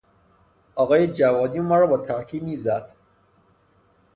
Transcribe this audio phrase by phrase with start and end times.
[0.75, 2.95] آقای جوادی ما را با ترکه میزد.